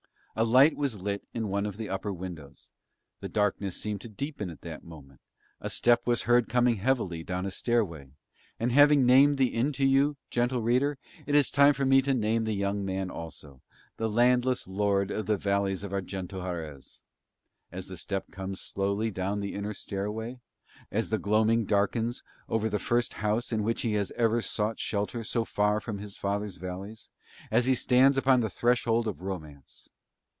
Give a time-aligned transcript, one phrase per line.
[0.33, 2.71] A light was lit in one of the upper windows,
[3.19, 5.19] the darkness seemed to deepen at that moment,
[5.59, 8.11] a step was heard coming heavily down a stairway;
[8.57, 12.13] and having named the inn to you, gentle reader, it is time for me to
[12.13, 13.61] name the young man also,
[13.97, 17.01] the landless lord of the Valleys of Arguento Harez,
[17.69, 20.39] as the step comes slowly down the inner stairway,
[20.91, 25.25] as the gloaming darkens over the first house in which he has ever sought shelter
[25.25, 27.09] so far from his father's valleys,
[27.51, 29.89] as he stands upon the threshold of romance.